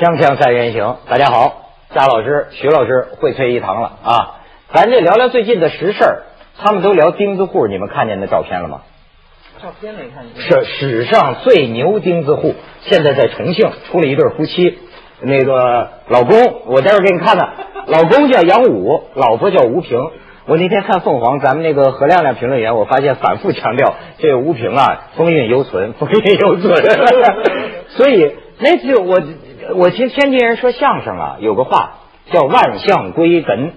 [0.00, 4.40] 锵锵三人行，大家好，扎老师、徐老师荟萃一堂了啊！
[4.72, 6.22] 咱这聊聊最近的实事儿，
[6.56, 8.80] 他们都聊钉子户，你们看见那照片了吗？
[9.62, 10.42] 照片没看见。
[10.42, 14.78] 是史上最牛钉子户，现在在重庆出了一对夫妻，
[15.20, 17.52] 那个老公我待会儿给你看看，
[17.86, 19.98] 老公叫杨武，老婆叫吴平。
[20.46, 26.74] 我那天看凤凰，咱们那个何亮亮评论员，我发现反复强调这个吴平啊，风韵犹存，风韵犹存。
[27.92, 29.20] 所以那次我
[29.74, 31.98] 我听天津人说相声啊，有个话
[32.30, 33.72] 叫万象归根。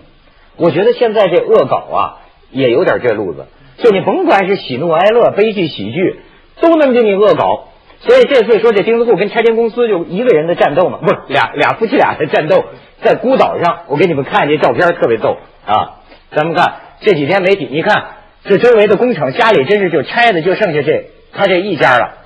[0.58, 2.18] 我觉得现在这恶搞啊，
[2.52, 3.48] 也有点这路子。
[3.78, 6.20] 就你甭管是喜怒哀乐、悲剧喜剧，
[6.62, 7.70] 都能给你恶搞。
[8.00, 12.66] 所以这次说这钉子户跟拆迁公司就一个人的战斗嘛，不是俩俩夫妻俩的战斗，
[13.02, 13.80] 在孤岛上。
[13.88, 16.02] 我给你们看这照片，特别逗啊！
[16.36, 18.06] 咱们看这几天媒体，你看
[18.44, 22.18] 这周围的工厂，家里真是就拆的就剩下这他这一家了。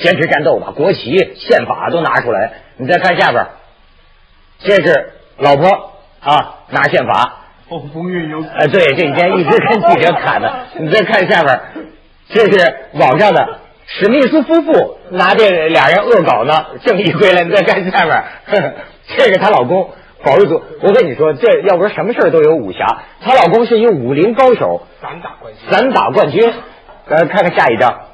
[0.00, 2.52] 坚持战斗吧，国旗、宪法都拿出来。
[2.76, 3.46] 你再看下边，
[4.60, 5.68] 这是老婆
[6.20, 7.34] 啊，拿宪法。
[7.68, 8.50] 哦，风韵犹存。
[8.52, 10.52] 哎，对，这几天一直跟记者侃的。
[10.78, 11.60] 你再看下边，
[12.28, 17.44] 这是网上的史密斯夫妇拿这俩人恶搞呢，正义归来。
[17.44, 18.72] 你再看下边，呵呵
[19.16, 19.90] 这是她老公
[20.22, 20.62] 保卫组。
[20.82, 25.70] 我跟你说，这要不是什么事儿都有武侠，她老公是一武林高手，散打冠军。
[25.70, 26.54] 散打冠军。
[27.10, 28.07] 呃，看看下一张，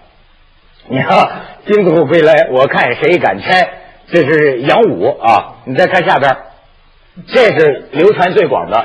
[0.91, 1.29] 你看
[1.67, 3.69] 金子户归来，我看谁敢拆。
[4.07, 6.37] 这是杨武啊，你再看下边，
[7.27, 8.85] 这是流传最广的，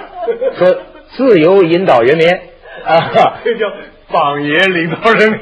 [0.57, 0.77] 说
[1.09, 2.29] 自由引导人民
[2.85, 3.65] 啊， 这叫
[4.11, 5.39] 榜爷领导人民。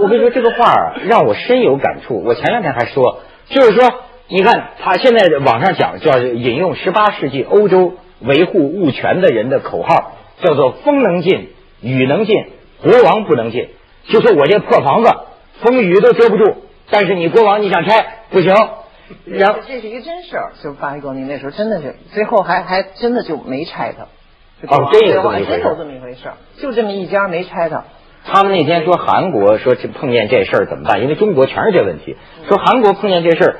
[0.00, 2.22] 我跟你说这个话啊让我深有感触。
[2.24, 3.92] 我前两天还说，就是说，
[4.28, 11.50] 你看他现在网上讲叫引用十八世纪欧洲维护物权的人的口号，叫做“风能进，
[11.82, 12.46] 雨能进，
[12.82, 13.68] 国王不能进”。
[14.08, 15.10] 就说我这破房子，
[15.62, 18.54] 风雨都遮不住，但是你国王你想拆不行。
[19.26, 24.04] 然后这是一个真事儿，就八一公里那时候真的是，最后还还真的就没拆它。
[24.68, 27.84] 哦真有这么一回事真有这么一回事儿，就这么一家没拆它。
[28.24, 31.00] 他们那天说韩国说这碰见这事儿怎么办？
[31.00, 32.16] 因为中国全是这问题。
[32.46, 33.56] 说韩国碰见这事儿，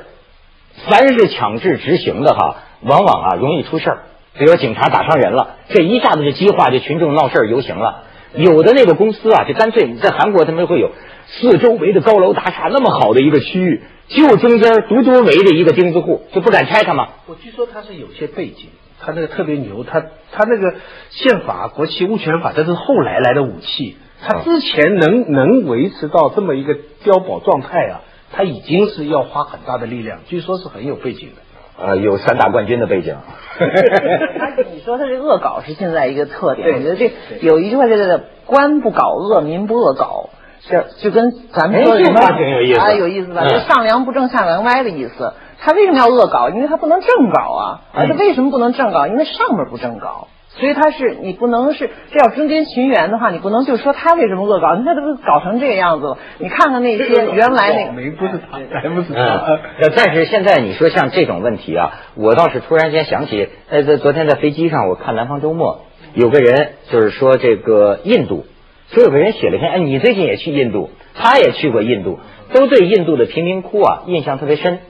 [0.88, 3.98] 凡是强制执行的哈，往往啊容易出事儿。
[4.38, 8.04] 比如警察打伤人了，这一下子就激化，这群众闹事儿游行了。
[8.34, 10.92] 有的那个公司啊，就干脆你在韩国他们会有
[11.26, 17.08] 四周围的高楼大厦那么好的一个区域，就中间独独围着一个钉子户，就不敢拆它吗？
[17.26, 18.68] 我据说他是有些背景，
[19.00, 20.76] 他那个特别牛，他他那个
[21.10, 23.96] 宪法、国旗、物权法，这是后来来的武器。
[24.22, 26.74] 他之前能能维持到这么一个
[27.04, 28.02] 碉堡状态啊，
[28.32, 31.42] 他已经是要花很大的力量，据说是很有背景的。
[31.82, 33.16] 呃，有散打冠军的背景。
[33.58, 40.30] 他你说他这恶搞是现在一个特点，我觉得这有一句话叫叫“官不搞恶，民不恶搞”，
[40.60, 43.42] 是就跟咱们说的什么哎这话挺有意思啊，有意思吧？
[43.44, 45.32] 嗯就上梁不正下梁歪的意思。
[45.62, 46.48] 他为什么要恶搞？
[46.48, 47.80] 因为他不能正搞啊。
[47.92, 49.06] 他为什么不能正搞？
[49.06, 50.28] 因为上面不正搞。
[50.60, 56.18] 所以他是你不能是这要中间寻源的话，你不能就说他为什么恶搞，你看他都搞成这个样子了。
[56.38, 59.54] 你看看那些原来那个，没不是他，还不是嗯，他。
[59.80, 65.80] 呃但是现在你说像这种问题啊，我倒是突然间想起，呃，在昨天在飞机上我看《南方周末》，
[66.20, 68.44] 有个人就是说这个印度，
[68.92, 72.18] 说有个人写了一篇，哎，你最近也去印度，他也去过印度，
[72.52, 74.80] 都对印度的贫民窟啊印象特别深。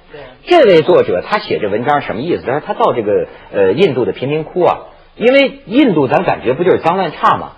[0.46, 2.42] 这位作者他写这文章什么意思？
[2.44, 4.78] 他说他到这个呃印度的贫民窟啊，
[5.16, 7.52] 因为印度咱感觉不就是脏乱差嘛，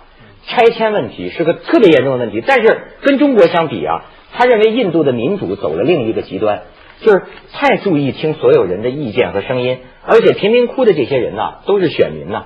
[0.47, 2.43] 拆迁问题是个特别严重的问题。
[2.45, 6.63] 但是跟中国相比啊，他认为印度的民主走了另一个极端，
[7.01, 12.45] 就是太注意听所有人的意见和声音，而且贫民窟的这些人呐、都是选民呐、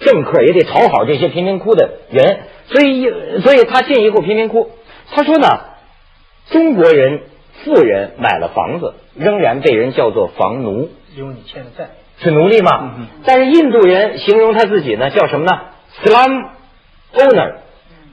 [0.00, 4.70] 政客也得讨好这些贫民窟的人，所以所以他进一户贫民窟，
[5.10, 5.46] 他说呢，
[6.50, 7.22] 中国人
[7.64, 10.90] 富人买了房子，仍然被人叫做房奴。
[11.16, 11.90] 因为你欠的债。
[12.20, 12.94] 是奴隶嘛？
[12.98, 15.52] 嗯但是印度人形容他自己呢，叫什么呢
[16.02, 16.46] ？slum
[17.14, 17.54] owner，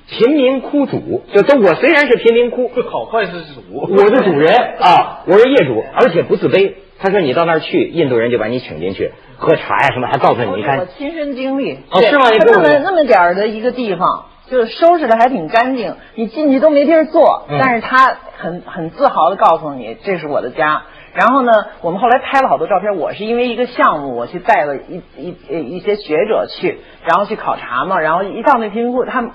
[0.10, 1.24] 贫民窟主。
[1.34, 6.74] 就说我虽然是贫民窟，好坏是主，我是主人 啊，我是业主，而且不自卑。
[7.00, 11.80] 他说你到那儿去，印度人就把你请进去喝茶呀什么，还告诉你，你我亲身经历。
[11.92, 20.84] 哦是吗那么那么点儿的一个地方，就是收拾的还挺干净，你进去都没地儿坐，嗯但是他很很自豪的告诉你这是我的家。
[21.16, 21.52] 然后呢，
[21.82, 22.98] 我们后来拍了好多照片。
[22.98, 28.00] 我是因为一个项目，我去带了一一呃一些学者去，然后去考察嘛。
[28.00, 29.32] 然后一到那贫民窟，他们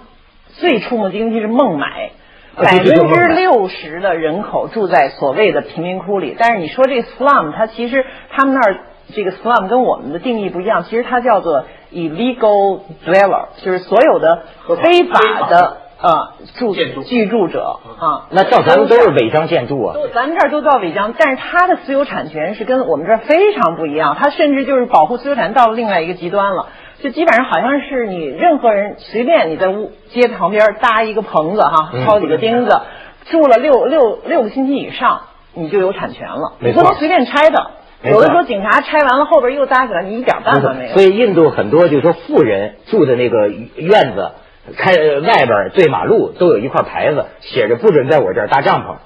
[0.47, 2.11] 最触目惊心是孟买。
[2.57, 8.81] 啊百分之六十的人口住在所谓的贫民窟里，但是你说这个 slum，它其实他们那儿
[9.15, 14.43] 这个 slum 跟我们的定义不一样，其实它叫做 illegal dweller，就是所有的
[14.83, 18.27] 非法的呃住建筑居住者啊。
[18.31, 19.95] 那照咱们都是违章建筑啊。
[19.95, 26.67] 都咱们这儿都叫违章，但是它的私有产权是跟我们这儿非常不一样，它甚至就是保护私有产权到了另外一个极端了，
[27.03, 32.81] 就基本上好像是你任何人随便你在屋街旁边搭一个棚子哈嗯，敲几个钉子，
[33.27, 35.23] 住了六六六个星期以上，
[35.55, 37.73] 你就有产权了，你不能随便拆的。
[38.03, 40.95] 有的时候警察拆完了，后边又搭起来，你一点办法没有。
[40.95, 44.31] 所以印度很多就是说富人住的那个院子，
[44.77, 48.97] 开外边对马路都有一块牌子，写着不准在我这儿搭帐篷。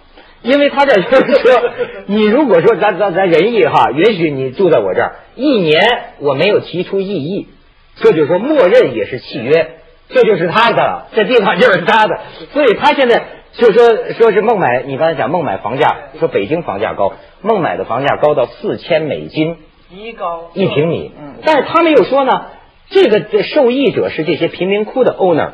[0.42, 1.70] 因为他这就是说，
[2.04, 5.80] 你如果说咱咱咱仁义哈，允许你住在我这儿一年，
[6.18, 7.48] 我没有提出异议，
[7.96, 9.76] 这就是说默认也是契约，
[10.10, 12.20] 这就是他的了，这地方就是他的，
[12.52, 13.24] 所以他现在
[13.54, 19.56] 就说说是孟买，你刚才讲孟买房价，说北京房价高，孟买的房价高到四千美金
[19.88, 20.50] 极高。
[20.52, 22.48] 一平米，嗯，但是他们又说呢，
[22.90, 25.50] 这个这受益者是这些贫民窟的 owner，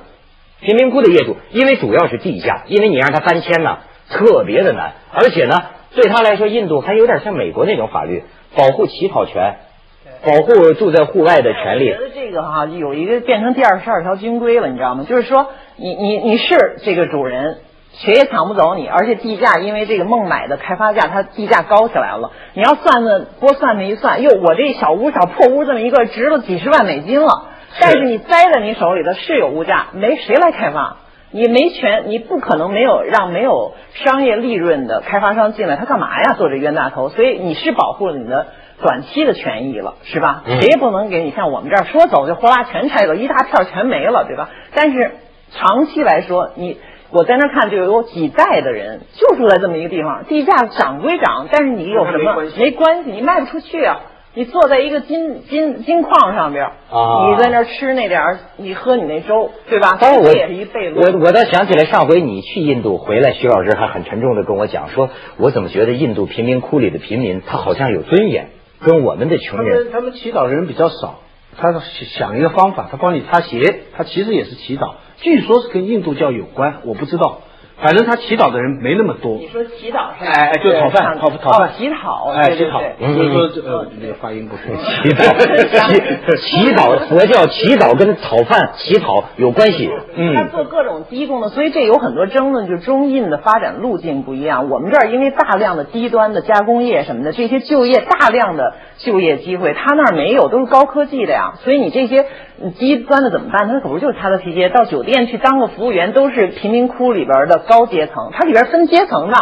[0.61, 3.79] 贫民窟的业主，因为主要是地下，因为你让他搬迁呢
[4.09, 5.57] 特别的难，而且呢，
[5.95, 8.25] 对他来说，印度还有点像美国那种法律，
[8.57, 9.57] 保护乞讨权，
[10.27, 12.03] 保护住在户外的权利我觉。
[12.03, 15.07] 得这个哈、有一个变成第二十二条军规了，你知道吗？
[15.09, 17.59] 就是说，你你你是这个主人，
[17.93, 22.31] 谁也抢不走你，而且地价因为这个孟买的开发价，它地价高起来了。
[22.55, 27.49] 你要算算拨算那一算，哟，我这小屋小破屋这么一个，值了几十万美金了。
[27.81, 30.97] 但是你栽在你手里的是有物价，没谁来开发。
[31.33, 36.33] 你没权，你不可能没有让没有商业利润的开发商进来，他干嘛呀？
[36.35, 38.49] 做这冤大头，所以你是保护了你的
[38.83, 40.43] 短期的权益了，是吧？
[40.47, 44.49] 嗯谁也不能给你像我们这儿说走就哗啦全拆走，一大片全没了，对吧？
[44.75, 45.13] 但是
[45.53, 54.01] 长期来说，你我在那儿看就有几代的人就住在这么一个地方，地价涨归涨，但是你有什么没关系没关系，你卖不出去啊。
[54.33, 59.99] 你坐在一个金金金矿上边，啊你在那儿吃那点儿，你喝你那粥，对吧？
[60.01, 61.21] 当然我也是一悖论。
[61.21, 68.51] 我我倒想起来上回你去印度回来，徐老师还很沉重的跟我讲说，我怎么觉得印度贫民窟里的贫民他好像有尊严，
[68.85, 71.19] 跟我们的穷人们他们祈祷的人比较少，
[71.59, 71.73] 他
[72.17, 77.43] 想一个方法，他帮你擦鞋，他其实也是祈祷，据说是跟印度教有关，我不知道，
[77.83, 79.49] 反正他祈祷的人没那么多你。
[79.49, 80.31] 说祈祷是吧？
[80.33, 84.63] 哎哎，就讨饭，讨讨饭哦，祈祷，哎，祈祷对对对，嗯所以说这呃那个发音不是
[85.03, 89.91] 祈祷，祈祈祷，佛教祈祷跟讨饭、乞讨有关系。
[90.17, 94.69] 嗯他嗯，做各种低工的，所以这有很多争论，就是中印的发展路径不一样。
[94.71, 101.55] 我们这儿因为大量的低端的加工业什么的，这些就业大量的就业机会，他那儿没有，都是高科技的呀。
[101.65, 102.27] 所以你这些
[102.63, 103.69] 嗯低端的怎么办？
[103.69, 109.37] 他可不就是擦擦皮鞋，到酒店去当个服务员，都是贫民窟里边的高阶层，它里边分阶层的。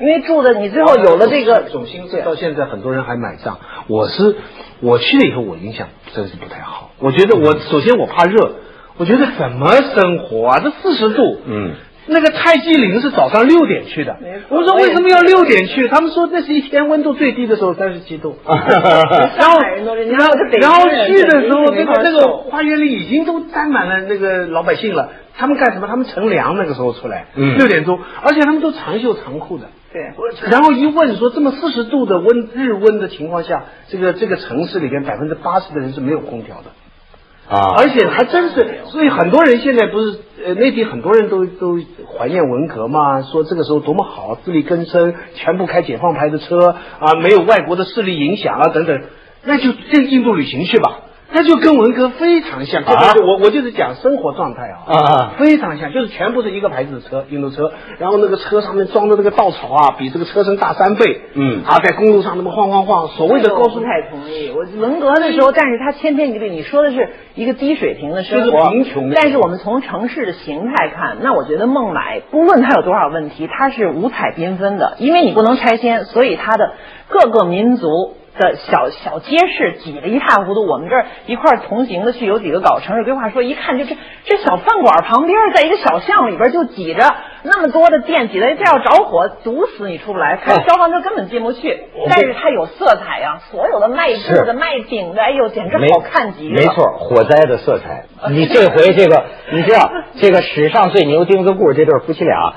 [0.00, 3.60] 因为住的你最后有了这个这种心碎，到现在很多人还买账。
[3.86, 4.34] 我是
[4.80, 6.90] 我去了以后，我印象真是不太好。
[6.98, 8.54] 我觉得我首先我怕热，
[8.96, 10.58] 我觉得怎么生活啊？
[10.64, 11.74] 这四十度，嗯，
[12.06, 14.16] 那个泰姬陵是早上六点去的
[14.50, 15.88] 我说为什么要六点去？
[15.88, 18.36] 他们说那是一天温度最低的时候，三十七度。
[18.44, 25.10] 上海人都这样，然后然后去的时候，这这个这个花园里已经都站满了那个老百姓了。
[25.36, 25.88] 他们干什么？
[25.88, 29.64] 他们乘凉那个时候出来，嗯六点钟，而且他们都长袖长裤的。
[29.92, 30.02] 对。
[30.48, 36.70] 然后一问说，这么四十度的温日温的情况下，这个这个城市里边百分之八十的人是没有空调的，
[37.48, 41.78] 啊，而且还真是，所以很多人现在不是呃内地很多人都都
[42.16, 49.02] 怀念文革嘛，说这个时候多么好，自力更生，全部开解放牌的车啊，没有外国的势力影响啊等等，
[49.44, 51.00] 那就这印度旅行去吧。
[51.34, 64.52] 那就跟文革非常像，啊就我我就是讲生活状态啊，啊啊非常像，就是全部是一个牌子的车，运动车，然后那个车上面装的那个稻草啊，比这个车身大三倍，嗯啊，在公路上那么晃晃晃，所谓的高速太同意。
[64.54, 66.50] 我文革的时候，但是他千篇一律。
[66.50, 76.74] 你说的是一个低水平的生活，就是贫穷的但是我们从城市的形态看，那我觉得孟买不论它有多少问题，它是五彩缤纷的，因为你不能拆迁，所以它的
[77.08, 77.88] 各个民族。
[78.38, 87.14] 的小小街市挤得一塌糊涂，我们这儿一块儿同行的去，有几个搞城市规划说，一看就这这小饭馆旁边，在一个小巷里边就挤着
[87.44, 91.84] 那么多的店，挤得这要着火，堵死你出不来，开消防车根本进不去。
[92.10, 96.54] 但是它有色彩呀、所有的卖布是的、卖饼的，哎呦，简直好看极了。
[96.54, 98.06] 没错，火灾的色彩。
[98.30, 102.54] 你这回这个，你知道这个史上最牛钉子户这对夫妻俩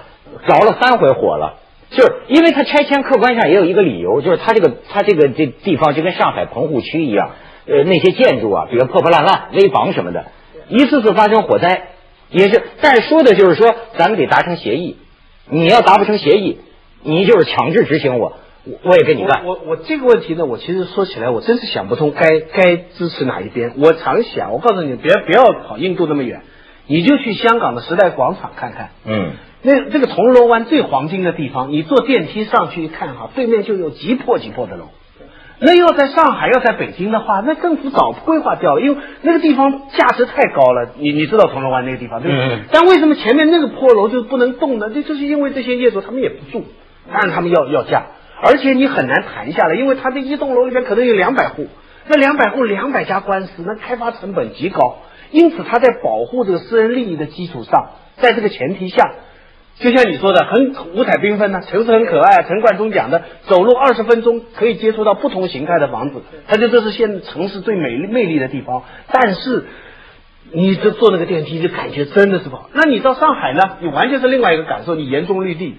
[0.47, 1.55] 着了三回火了。
[1.89, 7.31] 就是因为他拆迁，客观上也有一个理由，就是他这个他这个这地方就跟上海棚户区一样，
[7.65, 10.25] 呃，那些建筑啊，比如破破烂烂、危房什么的，
[10.67, 11.89] 一次次发生火灾，
[12.29, 12.61] 也是。
[12.81, 14.97] 但是说的就是说，咱们得达成协议，
[15.49, 16.59] 你要达不成协议，
[17.03, 18.33] 你就是强制执行我，
[18.65, 19.45] 我我也跟你干。
[19.45, 23.73] 我我我这个问题呢，我其实说起来，我真是想不通该该支持哪一边。
[23.77, 26.41] 我常想，我告诉你，别不要跑印度那么远。
[26.89, 28.91] 你就去香港的时代广场看看。
[29.03, 29.31] 嗯，
[29.63, 34.89] 那这个铜锣湾最黄金的地方，你坐电梯上去一看哈，对面就有极破极破的楼。
[35.59, 40.91] 那要在上海，要在北京的话，那政府早规划掉了，因为那个地方价值太高了。
[40.99, 42.37] 你你知道铜锣湾那个地方对吧？
[42.39, 44.91] 嗯但为什么前面那个破楼就不能动呢？
[44.93, 46.63] 这就是因为这些业主他们也不住，
[47.11, 48.05] 当然他们要要价，
[48.43, 51.67] 而且你很难谈下来，因为他这一栋楼里面可能有两百户，
[52.07, 54.97] 那两百户两百家官司，那开发成本极高。
[55.31, 59.11] 因此，他在保护这个私人利益的基础上，在这个前提下，
[59.79, 62.41] 就像你说的，很五彩缤纷呢、城市很可爱。
[62.43, 68.83] 陈冠中讲的，走路二十分钟可以接触到不同形态的房子，他觉得这是现城市最美丽魅力的地方。
[69.11, 69.65] 但是，
[70.51, 72.69] 你这坐那个电梯就感觉真的是不好。
[72.73, 75.75] 那你到上海呢，你完全是另外一个感受，你沿中绿地，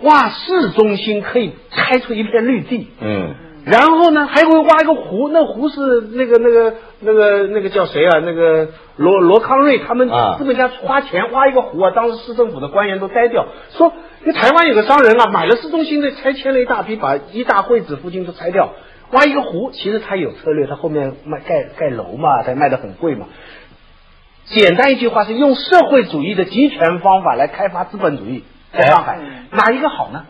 [0.00, 3.34] 哇，市中心可以开出一片绿地，嗯，
[3.64, 5.80] 然后呢，还会挖一个湖，那湖是
[6.12, 8.18] 那个那个那个那个叫谁啊？
[8.18, 18.74] 那个罗罗康瑞他们啊资本家花钱挖一个湖啊，当时市政府的官员都呆掉，说那台湾有个商人啊，买了市中心的，拆迁了一大批，把一大会址附近都拆掉，
[19.12, 19.70] 挖一个湖。
[19.72, 23.28] 其实他有策略，他后面卖盖盖楼嘛，他卖的很贵嘛。
[24.44, 28.44] 简单一句话是用社会主义的集权方法来开发资本主义，
[28.74, 29.18] 在上海、
[29.52, 30.26] 哪一个好呢？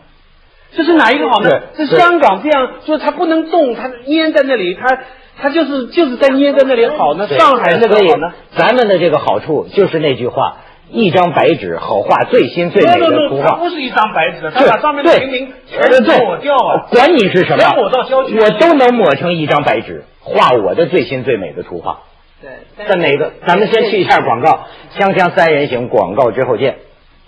[0.75, 1.49] 这是哪一个好呢？
[1.75, 4.99] 是香港这样，就是它不能动，它粘在那里，它
[5.37, 7.27] 它就是就是在粘在那里好呢。
[7.27, 8.33] 上海那个好呢？
[8.57, 10.57] 咱们的这个好处就是那句话：
[10.89, 13.55] 一张白纸好画最新最美的图画。
[13.55, 16.87] 不是一张白纸，他把上面的对平民呃全对抹掉啊！
[16.91, 21.99] 管你是什么，抹到郊区我都能抹成一张白纸，画我的最新最美的图画。
[22.41, 23.31] 对，在哪个？
[23.47, 24.67] 咱们先去一下广告，
[24.97, 26.77] 锵锵三人行广告之后见。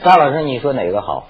[0.04, 1.27] 张老师，你说哪个好？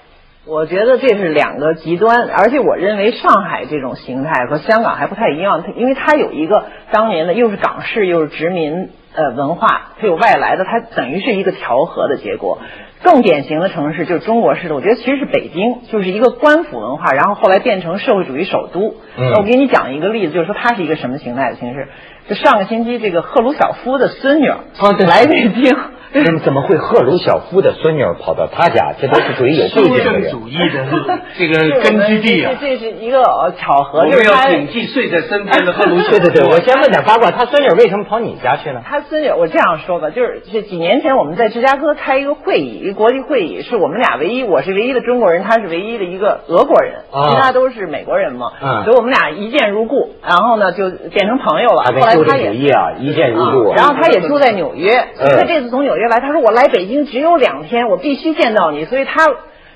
[0.48, 12.60] 我觉得这是两个极端，而且我认为上海这种形态和香港还不太一样，它因为它有一个当年的又是港式又是殖民呃文化，它有外来的，它等于是一个调和的结果。
[13.02, 18.94] 更典型的城市就是中国式的，我觉得其实是北京，就是一个官府文化，然后后来变成社会主义首都。
[19.18, 21.88] 嗯那我给你讲一个例子，就是说它是一个什么形态的形式？
[22.26, 25.76] 就上个星期这个赫鲁晓夫的孙女来北京，
[26.24, 28.94] 怎么怎么会赫鲁晓夫的孙女儿跑到他家？
[29.00, 30.30] 这都是属于有背景的人。
[30.30, 32.52] 修正主义的这个根据地啊！
[32.60, 36.10] 这这是一个呃巧合，我们要就是他谨记睡在身边的赫鲁晓夫。
[36.10, 38.80] 对 对对，我先问点八卦，他孙女儿为什么跑你家去呢？
[38.84, 51.82] 他孙女，我这样说吧，就是是几年前我们在芝加哥开一个会议，一个国际会议，是我们俩唯一，我是唯一的中国人，他是唯一的一个俄国人，啊其他都是美国人嘛，嗯所以我们俩一见如故，然后呢就变成朋友了。
[51.84, 53.74] 他后跟修正主来他也义啊，一见如故啊。
[53.76, 59.26] 然后他也住在纽约，嗯他这次从纽原来，他说我来北京只有两天，我必须见到你，所以他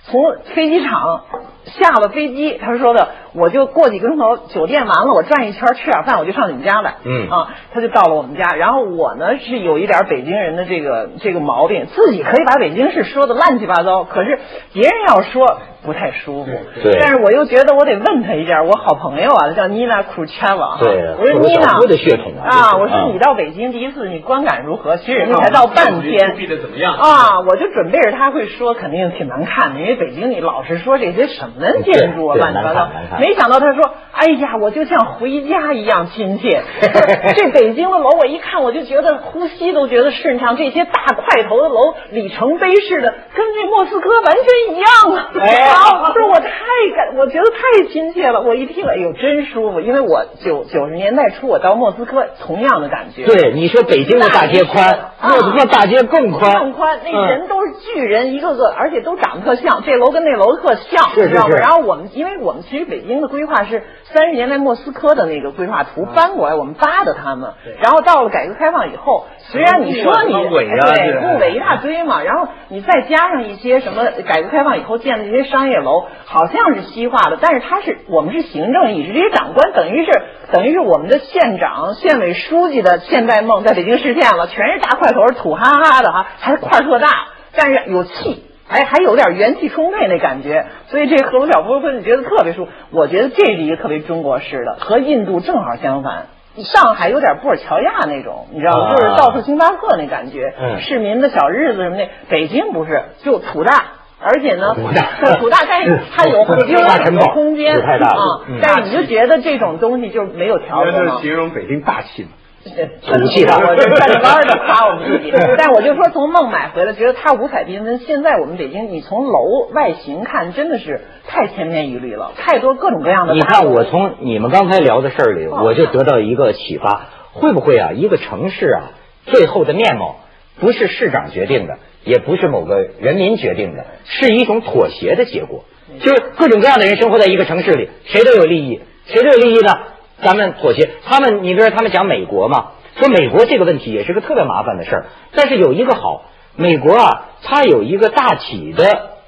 [0.02, 1.24] 从飞机场
[1.66, 7.28] 下了飞机，他说的我就过几个钟头，酒店完了我转一圈吃点饭，我就上你们家来，嗯。
[7.30, 14.38] 啊，他就到了我们家，然后我呢是有一点北京人的这个这个毛病，自己可以把北京市说的乱七八糟，可是
[14.72, 15.46] 别人要说
[15.82, 16.50] 不太舒服，
[16.82, 16.98] 对。
[17.00, 24.96] 但是我又觉得我得问他一下，我好朋友啊，他叫妮娜库切瓦，对我说妮娜夫的血统啊啊，我说你到北京第一次，你观感如何？
[24.98, 26.94] 其实人家才到半天，避的怎么样？
[26.94, 32.80] 啊，我就准备着他会说，肯定挺难看的，因为北京你老是说这些什么建筑啊，乱七八糟。
[32.80, 33.21] 难看难。
[33.21, 36.62] 看没想到他说，哎呀，我就像回家一样亲切。
[37.38, 45.30] 这北京的楼，我一看我就觉得呼吸都觉得顺畅，这些大块头的楼，里程碑式的，跟这莫斯科完全一样啊！
[45.38, 46.48] 哎啊，我说我太
[46.96, 48.40] 感，我觉得太亲切了。
[48.42, 53.24] 我一听，哎呦，真舒服，因为我九九十年代初我到莫斯科，同样的感觉。
[53.24, 54.84] 对，你说北京的大街宽，
[55.20, 61.50] 啊莫斯科大街更宽，更宽，那嗯人都是巨人，一个个，而且都长得特像，这楼跟那楼特像，是是你知道吗？
[61.50, 67.52] 是然后我们，因为我们其实北京的规划是三十年代莫斯科的那个规划图搬过来，我们扒的他们。
[67.83, 80.12] 然后到了改革开放以后，虽然你说你对部委一大堆嘛，然后你再加上一些什么改革开放以后建的这些商业楼，好像是西化的，但是他是我们是行政意识，这些长官等于是
[80.52, 87.09] 等于是我们的县长、县委书记的现代梦在北京实现了，全是大块头，土哈哈的哈，还块儿特大，
[87.57, 88.45] 但是有气。
[88.69, 92.71] 还还有点元气充沛那感觉，所以这赫鲁晓夫会觉得特别舒服。
[92.90, 96.26] 我觉得这是一个特别中国式的，和印度正好相反。
[96.54, 98.88] 上海有点布尔乔亚那种，你知道吗？
[98.88, 102.07] 啊就是到处星巴克那感觉，嗯市民的小日子什么的。
[102.28, 103.73] 北京不是，就土大，
[104.21, 106.99] 而且呢，土大土大，但是它有土有大
[107.33, 108.59] 空间太大啊嗯。
[108.62, 111.23] 但是你就觉得这种东西就没有条这子嘛是。
[111.23, 112.28] 形容北京大气嘛？
[113.02, 117.99] 土气大我这半着弯的夸我们自己， 但我就说从孟买回来，觉得它五彩缤纷。
[117.99, 123.35] 现在我们北京，你从楼外形看，真的是太千篇一律了，太多各种各样的。
[123.35, 128.92] 你看，我从你们刚才聊的事儿里，我就得到一个启发：会不会啊，一个城市啊，
[129.26, 130.16] 最后的面貌
[130.61, 135.64] 不是市长决定的，也不是某个人民决定的，是一种妥协的结果。
[136.00, 139.73] 就是各种各样的人生活在一个城市里，谁都有利益，谁都有利益呢？
[140.22, 140.90] 咱们妥协。
[141.04, 146.22] 他们，你比如说他们讲美国嘛，说美国这个问题也是个特别麻烦的事儿，但是有一个好，
[146.56, 148.84] 美国啊，它有一个大体的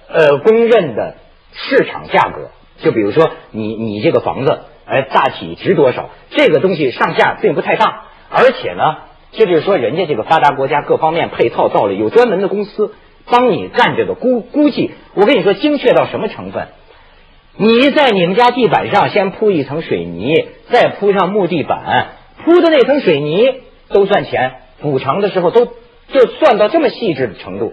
[0.09, 1.17] 呃公认的
[1.53, 2.51] 市场价格。
[2.79, 6.11] 就比如说你你这个房子，哎，大体值多少？
[6.31, 8.97] 这个东西上下并不太大，而且呢，
[9.33, 12.95] 这就是说人家这个发达国家各方面配套到了，有专门的公司
[13.31, 14.91] 帮你干这个估估计。
[15.15, 16.67] 我跟你说，精确到什么成分？
[17.57, 27.73] 你在你们家地板上先铺一层水泥，再铺上木地板，铺的那层水泥都算钱，补偿的时候都就算到这么细致的程度，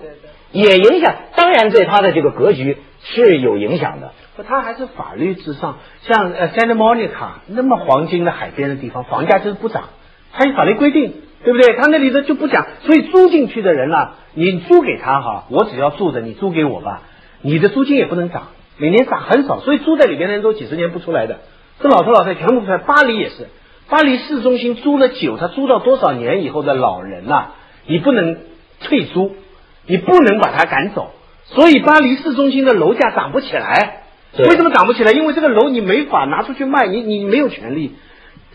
[0.51, 1.15] 也影响。
[1.35, 4.11] 当然对他的这个格局是有影响的。
[4.35, 5.79] 不，他还是法律至上。
[6.03, 9.89] 像呃，Santa Monica 那么黄金的海边的地方，房价就是不涨，
[10.31, 11.75] 它有法律规定，对不对？
[11.75, 17.01] 他那里的就不涨，所以租进去的人呢，你租给他哈，我只要住着，你租给我吧，
[17.41, 18.49] 你的租金也不能涨，
[18.81, 21.41] 每年涨很少，所以住在里边的人都几十年不出来的，
[21.79, 22.79] 这老头老太全部出来。
[22.79, 23.47] 巴黎也是，
[23.89, 27.51] 巴黎市中心租了久，他租到多少年以后的老人呐，
[27.85, 28.37] 你不能
[28.79, 29.35] 退租，
[29.85, 31.11] 你不能把他赶走，
[31.45, 33.99] 所以巴黎市中心的楼价涨不起来。
[34.39, 35.11] 为什么涨不起来？
[35.11, 37.91] 因为这个楼你没法拿出去卖，你你没有权利。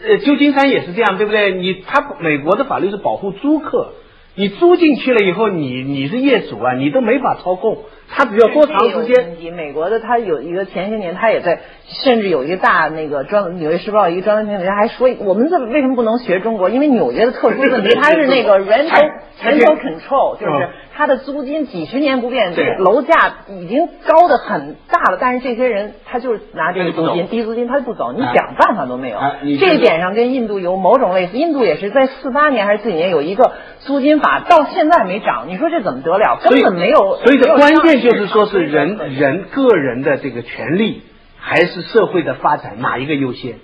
[0.02, 1.52] 呃，旧金山也是这样，对不对？
[1.52, 3.92] 你他美国的法律是保护租客，
[4.34, 7.84] 你租进去了以后，你你是业主啊，你都没法操控。
[8.08, 9.52] 他比较多长时间？
[9.52, 16.70] 美国的他有一个前些年他也在，甚至有一个大那个专《纽约时报》一个专门评论家还说，我们这为什么不能学中国？
[16.70, 29.18] 因为纽约的特殊问题，它是那个 rental 才 rental control，就是嗯它的租金几十年不变，对楼价已经高的很大了，但是这些人他就是拿这个租金低租金，他就不走，你啊想办法都没有。
[29.42, 36.38] 这这个一点上跟印度有某种类似，印度也是在四八年还是四几年有一个租金法，到现在没涨，你说这怎么得了？
[36.42, 37.18] 根本没有。
[37.22, 41.02] 所以这关键就是说是人人个人的这个权利，
[41.38, 43.56] 还是社会的发展哪一个优先？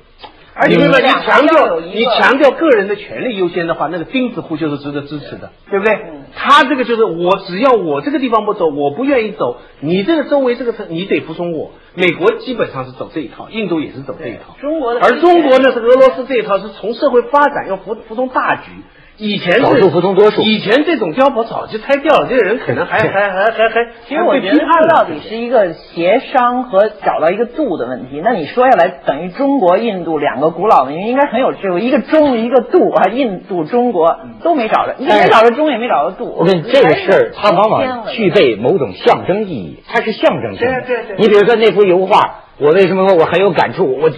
[0.63, 0.85] 而且你？
[0.85, 0.93] 你
[1.27, 5.95] 强调你强调个人的权利优先的话，那个钉子户就是值得支持的，对不对？
[5.95, 11.73] 嗯他这个就是我只要我这个地方不走，我不愿意走，你这个周围这个你得服从我。
[11.95, 14.57] 美国基本上是走这一套，印度也是走这一套。
[14.59, 18.71] 中国的而中国呢是俄罗斯这一套是从社会发展要服服从大局。
[19.19, 28.21] 以前少数服从多数以前这种碉堡早就拆掉了，这个人可能还还还还还，其实我觉得它到底是一个协商和找到一个度的问题。
[28.25, 36.35] 那你说下来，等于中国、印度两个古老文明应该很有智慧，一个中一个度啊，印度、中国都没找着，一个没找着中，也没找着度。
[36.39, 40.83] 我跟你这个事儿，它往往具备某种象征意义，它是象征性的。
[40.83, 43.99] 对对对你比如说那幅油画，我为什么说我很有感触？
[44.01, 44.17] 我这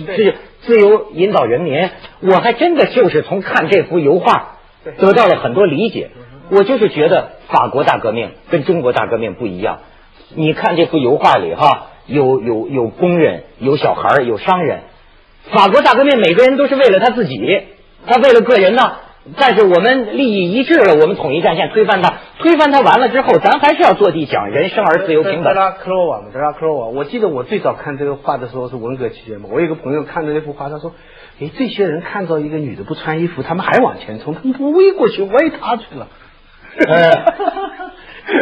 [0.62, 1.90] 自由引导人民，
[2.22, 4.53] 我还真的就是从看这幅油画
[4.98, 6.10] 得到了很多理解。
[6.50, 9.80] 我就是觉得法国大革命跟中国大革命不一样。
[10.34, 14.80] 你看这幅油画里哈，有有有工人，有小孩，有商人。
[15.50, 17.38] 法国大革命每个人都是为了他自己，
[18.06, 18.82] 他为了个人呢。
[19.38, 25.44] 但是我们利益一致了，我们统一战线推翻他，推翻他完了之后，咱还是要坐地讲人生而自由平等。
[25.44, 26.86] 德拉克罗瓦嘛，德拉克罗瓦。
[26.88, 30.92] 我记得我最早看这个画的时候是文革期间嘛，我有个朋友看到那幅画，他说
[31.40, 36.08] ：“哎，这些人看到一个女的不穿衣服，他们还往前冲，他们不围过去围她去了。”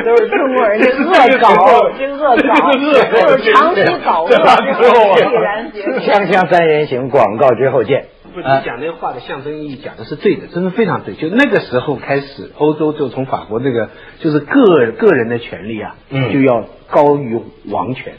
[0.05, 5.83] 都是中国人这恶搞，这恶搞，就是长期搞恶，必然结。
[5.83, 8.07] 锵锵三人行，广告之后见。
[8.33, 11.15] 不是你讲那个话的象征意义讲的是对的，真的非常对。
[11.15, 13.91] 就那个时候开始，欧洲就从法国那个
[14.21, 17.39] 就是个个人的权利啊，嗯就要高于
[17.71, 18.15] 王权。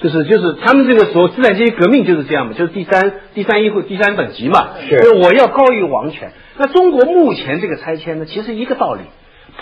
[0.00, 6.32] 就是就是他们这个时候资产阶级革命就是这样嘛，就是第三第三议会第三等级嘛，是我要高于王权。
[6.58, 9.00] 那中国目前这个拆迁呢，其实一个道理，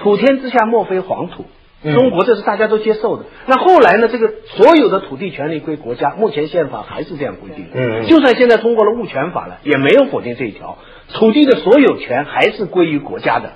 [0.02, 1.46] 普天之下莫非黄土。
[1.84, 3.24] 嗯中国这是大家都接受的。
[3.46, 4.08] 那后来呢？
[4.08, 7.70] 这个所有的土地权利归国家，目前宪法还是这样规定的。
[7.74, 10.78] 嗯就算现在通过了物权法了，也没有否定这一条，
[11.12, 13.52] 土地的所有权还是归于国家的。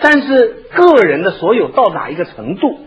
[0.00, 2.78] 但是个人的所有到哪一个程度，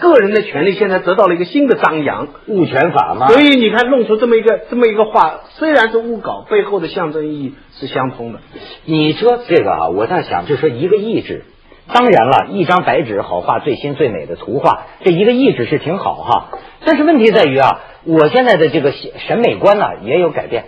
[0.00, 2.28] 个人的权利现在得到了一个新的张扬。
[2.46, 8.40] 物权法嘛，所以你看，弄出这么一个这么一个话，虽然是误稿，背后的象征意义是相通的。
[8.84, 11.44] 你说这个啊，我在想，就说一个意志，
[11.90, 16.58] 当然了，一张白纸好画最新最美的图画，这一个意志是挺好哈。
[16.84, 20.64] 但是问题在于啊，我现在的这个审美观呢、也有改变。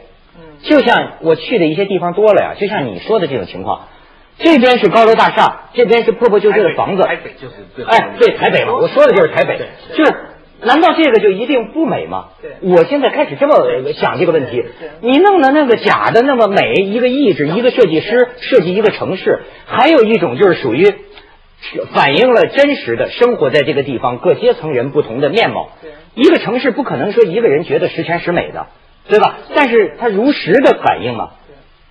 [0.63, 3.89] 就像我去的一些地方多了呀，就像你说的这种情况，
[4.39, 7.03] 这边是高楼大厦，这边是破破旧旧的房子。
[7.03, 9.59] 台北就是最哎，对，台北嘛，我说的就是台北，
[9.97, 10.15] 就是。
[10.65, 12.27] 难道这个就一定不美吗？
[12.43, 14.65] 对我现在开始这么想这个问题。
[15.01, 20.87] 你弄的那个假的那么美，一个意志，一个设计师设计一个城市，还有一种就是属于
[21.93, 25.71] 反映了真实的生活在这个地方各阶层人不同的面貌。
[26.15, 28.67] 一个城市不可能说一个人觉得十全十美的，
[29.09, 29.39] 对吧？
[29.55, 31.35] 但是它如实的反映了。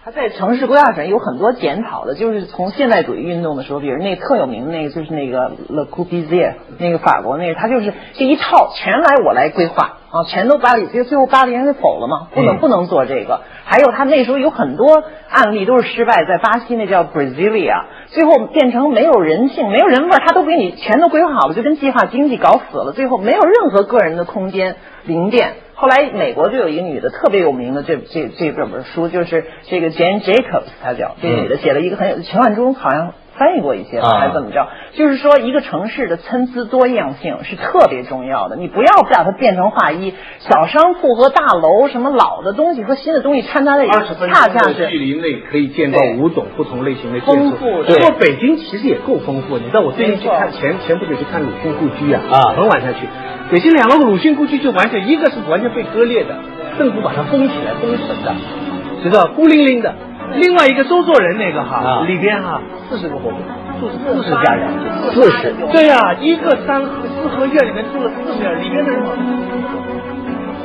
[0.05, 13.43] 他在城市规划上有很多检讨的，就是从现代主义运动的时候，比如那特有名的那个，就是那个 Le Corbusier，那个法国那个，他就是这一套全来我来规划啊，全都巴黎，就最后巴黎人给否了嘛，不能、嗯不能做这个。
[13.63, 25.53] 还有他那时候有很多案例都是失败，在巴西那叫 Brasilia，最后变成没有人性、没有人味儿，他都给你全都规划好了，就跟计划经济搞死了，最后没有任何个人的空间零店。
[25.83, 34.67] 后来美国就有一个女的特别有名的这这这本本书，就是这个 Jane Jacobs，她叫这个女的写了一个很有陈万忠好像翻译过一些还是怎么着？
[34.93, 43.93] 就是说一个城市的参差多样性是特别重要的，你不要把它变成划一，小商铺和大楼，什么老的东西和新的东西掺杂在一起
[44.31, 47.33] 恰恰是距离内可以见到五种不同类型的建筑。
[47.33, 49.57] 丰富的不过北京其实也够丰富。
[49.57, 53.07] 你知道我最近去看前前不久去看鲁迅故居啊，啊很晚才去。
[53.51, 56.37] 北京两个鲁迅故居就完全一个是完全被割裂的，
[56.77, 58.35] 政府把它封起来封存的，
[59.03, 59.93] 知道孤零零的。
[60.35, 62.05] 另外一个周作人那个哈、啊。
[62.05, 63.37] 里边哈四十个活住
[63.89, 64.67] 四四十家人，
[65.13, 65.53] 四十。
[65.71, 69.01] 对呀、一个三合四合院里面住了四十人，里边的人